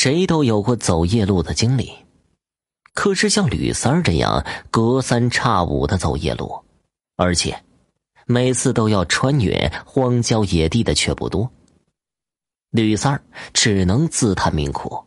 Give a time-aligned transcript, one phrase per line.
[0.00, 1.92] 谁都有过走夜路的经历，
[2.94, 6.64] 可是像吕三儿这样隔三差五的走夜路，
[7.16, 7.64] 而且
[8.24, 11.50] 每次都要穿越荒郊野地的却不多。
[12.70, 13.20] 吕三儿
[13.52, 15.04] 只能自叹命苦，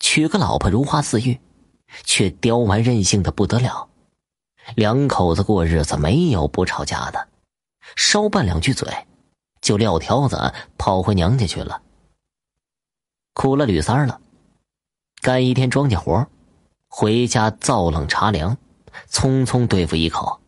[0.00, 1.38] 娶个老婆如花似玉，
[2.02, 3.88] 却刁蛮任性的不得了。
[4.74, 7.28] 两口子过日子没有不吵架的，
[7.94, 8.92] 稍拌两句嘴，
[9.60, 11.80] 就撂挑子跑回娘家去了。
[13.34, 14.20] 苦了吕三儿了，
[15.22, 16.26] 干一天庄稼活，
[16.88, 18.58] 回家灶冷茶凉，
[19.08, 20.40] 匆匆对付一口，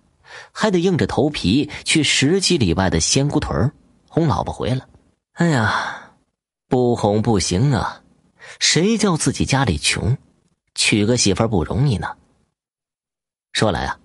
[0.51, 3.73] 还得硬着头皮去十几里外的仙姑屯
[4.09, 4.85] 哄老婆回来。
[5.35, 6.11] 哎呀，
[6.69, 8.03] 不哄不行啊！
[8.59, 10.19] 谁叫自己家里穷，
[10.75, 12.09] 娶个媳妇不容易呢？
[13.53, 14.01] 说来啊，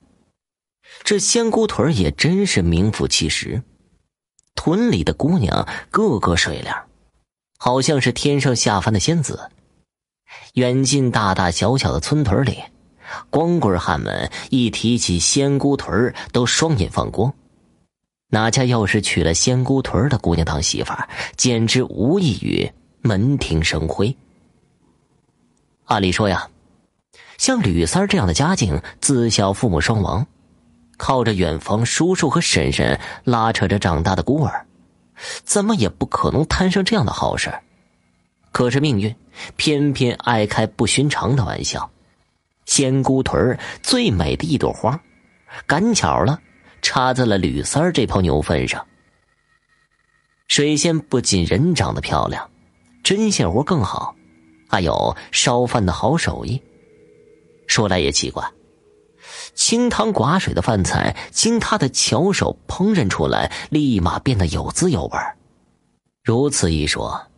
[1.03, 3.63] 这仙姑屯也真是名副其实，
[4.53, 6.71] 屯里的姑娘个个水灵。
[7.57, 9.49] 好像是天上下凡的仙子。
[10.53, 12.63] 远近大大小小的村屯里，
[13.29, 17.33] 光棍汉们一提起仙姑屯都双眼放光。
[18.31, 24.15] 哪家要是娶了仙姑屯的姑娘当媳妇儿，简直无异于门庭生辉。
[25.85, 26.47] 按理说呀，
[27.39, 30.27] 像吕三这样的家境，自小父母双亡，
[30.97, 34.67] 靠着远房叔叔和婶婶拉扯着长大的孤儿。
[35.43, 37.51] 怎么也不可能摊上这样的好事
[38.51, 39.15] 可是命运
[39.55, 41.89] 偏偏爱开不寻常的玩笑。
[42.65, 44.99] 仙姑屯最美的一朵花，
[45.65, 46.39] 赶巧了，
[46.81, 48.85] 插在了吕三这泡牛粪上。
[50.47, 52.49] 水仙不仅人长得漂亮，
[53.03, 54.15] 针线活更好，
[54.67, 56.61] 还有烧饭的好手艺。
[57.67, 58.43] 说来也奇怪。
[59.53, 65.17] 清汤寡水的饭菜，经他的巧手烹饪出来，立马变得有滋有味
[66.23, 67.28] 如此一说，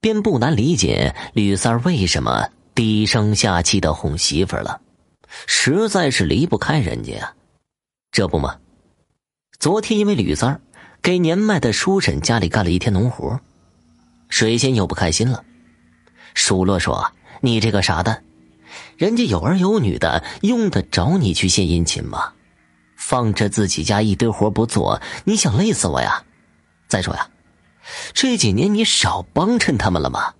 [0.00, 4.80] 便不难理解吕三为什么低声下气的哄媳妇了，
[5.46, 7.34] 实在是离不开人家呀。
[8.12, 8.56] 这不嘛，
[9.58, 10.60] 昨天因为吕三
[11.02, 13.40] 给年迈的叔婶家里干了一天农活，
[14.28, 15.44] 水仙又不开心了，
[16.34, 17.12] 数落说
[17.42, 18.22] ：“你这个傻蛋！”
[18.96, 22.32] 人家有儿有女的，用得着你去献殷勤吗？
[22.96, 26.22] 放着自己家一堆活不做，你想累死我呀？
[26.88, 27.28] 再说呀，
[28.12, 30.34] 这几年你少帮衬他们了吗？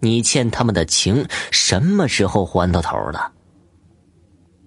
[0.00, 3.32] 你欠他们的情什么时候还到头了？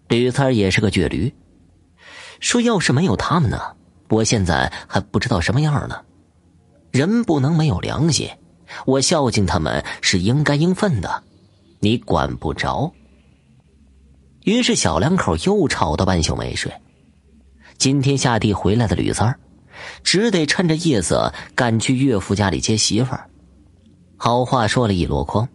[0.08, 1.34] 吕三也是个倔驴，
[2.40, 3.60] 说要是没有他们呢，
[4.10, 6.02] 我现在还不知道什么样呢。
[6.92, 8.30] 人不能没有良心，
[8.86, 11.24] 我孝敬他们是应该应分的，
[11.80, 12.94] 你管不着。
[14.44, 16.72] 于是，小两口又吵到半宿没睡。
[17.80, 19.40] 今天下地回来的吕三儿，
[20.04, 23.30] 只得趁着夜色赶去岳父家里接媳妇儿。
[24.18, 25.48] 好话说了一箩筐。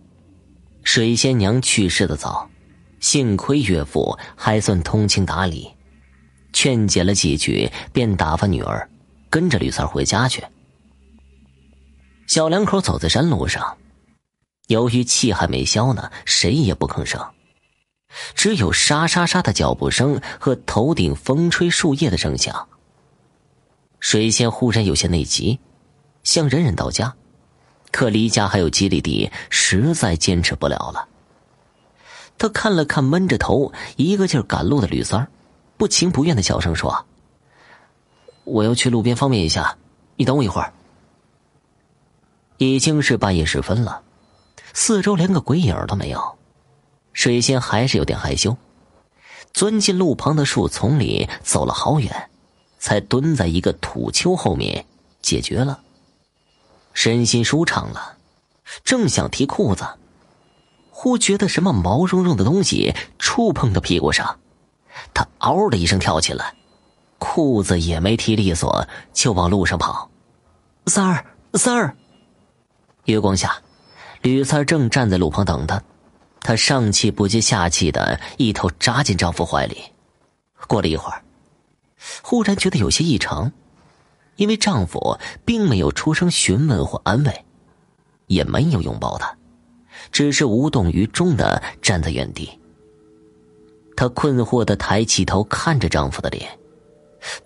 [0.85, 2.49] 水仙娘去世的早，
[3.01, 5.69] 幸亏岳父还算通情达理，
[6.53, 8.89] 劝解了几句，便打发女儿
[9.29, 10.43] 跟着吕三回家去。
[12.27, 13.77] 小两口走在山路上，
[14.69, 17.23] 由于气还没消呢，谁也不吭声。
[18.35, 22.67] 只有沙沙沙的脚步声和头顶风吹树叶的声响。
[24.01, 25.59] 水仙忽然有些内急，
[26.23, 27.15] 想忍忍到家，
[27.91, 31.09] 可离家还有几里地，实在坚持不了了。
[32.39, 35.29] 他看了看闷着头一个劲赶路的吕三儿，
[35.77, 37.05] 不情不愿的小声说
[38.45, 39.77] ：“我要去路边方便一下，
[40.17, 40.73] 你等我一会儿。”
[42.59, 44.03] 已经是半夜时分了，
[44.73, 46.39] 四周连个鬼影都没有。
[47.13, 48.57] 水仙还是有点害羞，
[49.53, 52.31] 钻进路旁的树丛里，走了好远，
[52.79, 54.87] 才蹲在一个土丘后面
[55.21, 55.81] 解决了。
[56.93, 58.17] 身心舒畅了，
[58.85, 59.87] 正想提裤子，
[60.91, 64.39] 忽觉得什么毛茸茸的东西触碰到屁股上，
[65.15, 66.55] 他嗷的一声跳起来，
[67.19, 70.11] 裤子也没提利索，就往路上跑。
[70.87, 71.25] 三儿，
[71.55, 71.97] 三儿。
[73.05, 73.63] 月光下，
[74.23, 75.83] 吕三正站在路旁等他。
[76.41, 79.83] 她上气不接下气的一头扎进丈夫怀里，
[80.67, 81.23] 过了一会儿，
[82.23, 83.53] 忽然觉得有些异常，
[84.37, 87.45] 因为丈夫并没有出声询问或安慰，
[88.27, 89.37] 也没有拥抱她，
[90.13, 92.49] 只是无动于衷的站在原地。
[93.97, 96.49] 她困惑的抬起头看着丈夫的脸，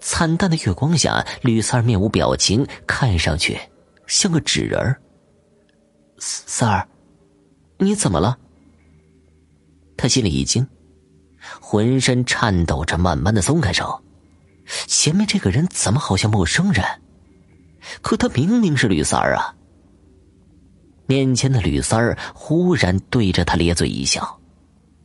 [0.00, 3.58] 惨淡的月光下，吕三儿面无表情，看上去
[4.06, 5.00] 像个纸人儿。
[6.18, 6.86] 三儿，
[7.78, 8.38] 你怎么了？
[9.96, 10.66] 他心里一惊，
[11.60, 13.98] 浑身颤抖着，慢慢的松开手。
[14.66, 16.84] 前面这个人怎么好像陌生人？
[18.00, 19.56] 可他明明是吕三儿啊！
[21.06, 24.40] 面前的吕三儿忽然对着他咧嘴一笑，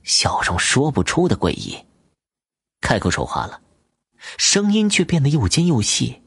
[0.03, 1.77] 笑容说不出的诡异。
[2.79, 3.59] 开口说话了，
[4.37, 6.21] 声音却变得又尖又细。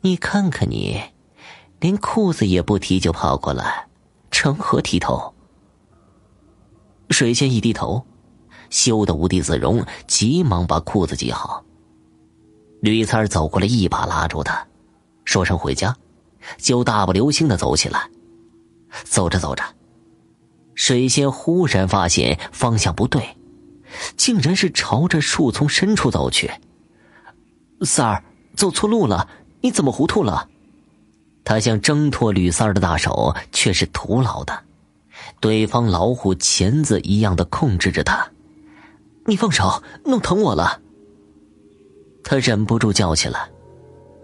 [0.00, 0.98] 你看看你，
[1.78, 3.86] 连裤子也不提就跑过来，
[4.30, 5.34] 成何体统？
[7.10, 8.06] 水仙一低头，
[8.70, 11.62] 羞得无地自容，急忙把裤子系好。
[12.80, 14.66] 吕三儿走过来，一把拉住他，
[15.24, 15.94] 说声回家。
[16.56, 18.08] 就大步流星的走起来，
[19.04, 19.62] 走着走着，
[20.74, 23.36] 水仙忽然发现方向不对，
[24.16, 26.50] 竟然是朝着树丛深处走去。
[27.82, 28.24] 三儿，
[28.56, 29.28] 走错路了，
[29.60, 30.48] 你怎么糊涂了？
[31.44, 34.62] 他想挣脱吕三儿的大手，却是徒劳的，
[35.40, 38.26] 对方老虎钳子一样的控制着他。
[39.26, 40.80] 你放手，弄疼我了。
[42.22, 43.48] 他忍不住叫起来。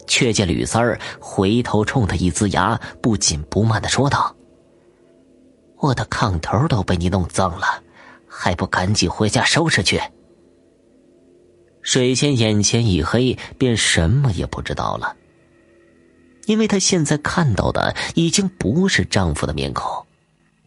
[0.08, 4.36] 却见吕三儿回头冲他一呲牙，不紧不慢的说道
[5.82, 7.82] ：“我的炕头都被你弄脏了，
[8.28, 10.00] 还不赶紧回家收拾去？”
[11.82, 15.16] 水仙眼前一黑，便什么也不知道了，
[16.46, 20.06] 因为她现在看到的已经不是丈夫的面孔，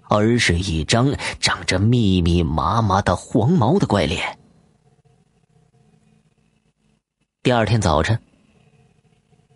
[0.09, 4.37] 而是一张长着密密麻麻的黄毛的怪脸。
[7.41, 8.19] 第二天早晨。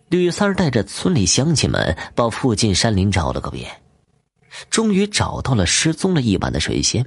[0.09, 3.81] 吕三带着村里乡亲们把附近山林找了个遍，
[4.69, 7.03] 终于找到了失踪了一晚的水仙。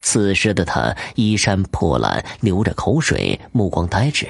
[0.00, 4.28] 此时的他衣衫破烂，流着口水，目光呆滞，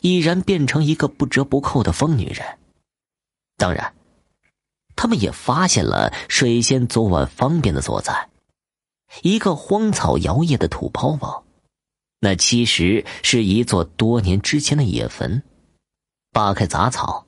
[0.00, 2.44] 已然变成一个不折不扣的疯女人。
[3.56, 3.94] 当然，
[4.96, 8.28] 他们也发现了水仙昨晚方便的所在——
[9.22, 11.44] 一个荒草摇曳的土包包，
[12.20, 15.42] 那其实是一座多年之前的野坟。
[16.32, 17.26] 扒开杂草，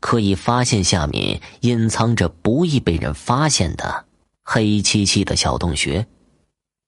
[0.00, 4.04] 可以发现下面隐藏着不易被人发现的
[4.42, 6.06] 黑漆漆的小洞穴。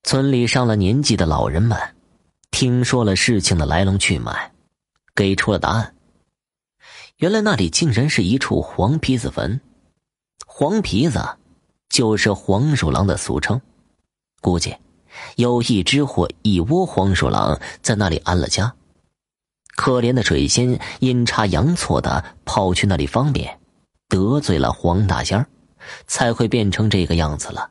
[0.05, 1.97] 村里上了年纪的老人们
[2.53, 4.53] 听说了事情的来龙去脉，
[5.15, 5.97] 给出了答案。
[7.17, 9.61] 原来那里竟然是一处黄皮子坟，
[10.47, 11.21] 黄皮子
[11.91, 13.61] 就是黄鼠狼的俗称。
[14.41, 14.77] 估计
[15.35, 18.75] 有一只或一窝黄鼠狼在那里安了家。
[19.77, 23.61] 可怜的水仙阴差阳错的跑去那里方便，
[24.09, 25.47] 得罪了黄大仙儿，
[26.07, 27.71] 才会变成这个样子了。